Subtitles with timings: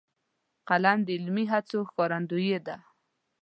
[0.69, 2.77] قلم د علمي هڅو ښکارندوی دی